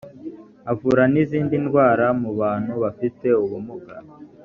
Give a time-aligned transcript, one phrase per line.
[0.71, 3.95] avura n’izindi ndwara mu bantu bafite ubumuga